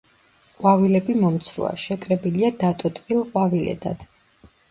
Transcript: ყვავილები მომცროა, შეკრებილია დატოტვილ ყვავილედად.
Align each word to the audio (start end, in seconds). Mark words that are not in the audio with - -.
ყვავილები 0.61 1.15
მომცროა, 1.23 1.73
შეკრებილია 1.83 2.49
დატოტვილ 2.63 3.23
ყვავილედად. 3.27 4.09